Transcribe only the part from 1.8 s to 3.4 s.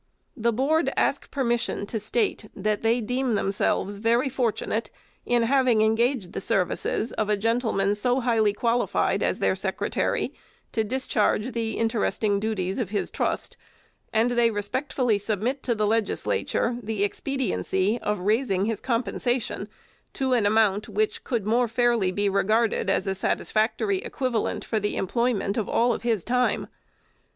to state, that they deem